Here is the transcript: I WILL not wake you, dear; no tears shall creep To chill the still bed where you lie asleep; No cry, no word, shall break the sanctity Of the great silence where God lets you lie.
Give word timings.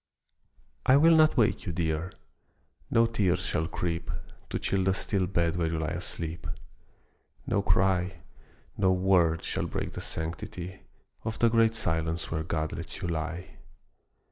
I 0.83 0.97
WILL 0.97 1.15
not 1.15 1.37
wake 1.37 1.67
you, 1.67 1.71
dear; 1.71 2.11
no 2.89 3.05
tears 3.05 3.41
shall 3.45 3.67
creep 3.67 4.09
To 4.49 4.57
chill 4.57 4.83
the 4.85 4.95
still 4.95 5.27
bed 5.27 5.55
where 5.57 5.67
you 5.67 5.77
lie 5.77 5.91
asleep; 5.93 6.47
No 7.45 7.61
cry, 7.61 8.17
no 8.75 8.91
word, 8.91 9.43
shall 9.43 9.67
break 9.67 9.93
the 9.93 10.01
sanctity 10.01 10.81
Of 11.23 11.37
the 11.37 11.49
great 11.51 11.75
silence 11.75 12.31
where 12.31 12.41
God 12.43 12.71
lets 12.73 13.03
you 13.03 13.09
lie. 13.09 13.51